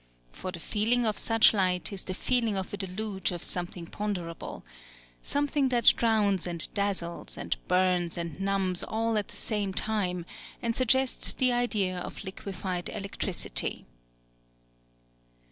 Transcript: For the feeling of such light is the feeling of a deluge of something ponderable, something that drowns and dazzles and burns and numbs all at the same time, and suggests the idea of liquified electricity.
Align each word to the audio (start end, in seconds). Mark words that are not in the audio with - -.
For 0.31 0.51
the 0.51 0.59
feeling 0.59 1.05
of 1.05 1.19
such 1.19 1.53
light 1.53 1.93
is 1.93 2.05
the 2.05 2.15
feeling 2.15 2.57
of 2.57 2.73
a 2.73 2.77
deluge 2.77 3.31
of 3.31 3.43
something 3.43 3.85
ponderable, 3.85 4.63
something 5.21 5.69
that 5.69 5.93
drowns 5.95 6.47
and 6.47 6.67
dazzles 6.73 7.37
and 7.37 7.55
burns 7.67 8.17
and 8.17 8.39
numbs 8.39 8.81
all 8.81 9.15
at 9.15 9.27
the 9.27 9.35
same 9.37 9.75
time, 9.75 10.25
and 10.59 10.75
suggests 10.75 11.33
the 11.33 11.51
idea 11.53 11.99
of 11.99 12.23
liquified 12.23 12.89
electricity. 12.89 13.85